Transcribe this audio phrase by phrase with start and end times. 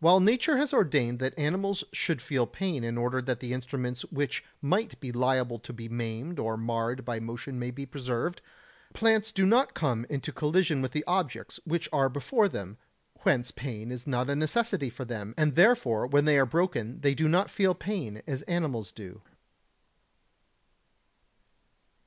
[0.00, 4.42] While nature has ordained that animals should feel pain in order that the instruments which
[4.62, 8.40] might be liable to be maimed or marred by motion may be preserved,
[8.94, 12.78] plants do not come into collision with the objects which are before them;
[13.22, 17.14] whence pain is not a necessity for them, and therefore when they are broken they
[17.14, 19.20] do not feel pain, as animals do.